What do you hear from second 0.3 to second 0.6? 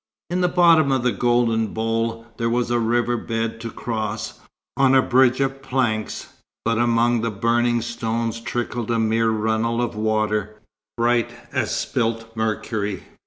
In the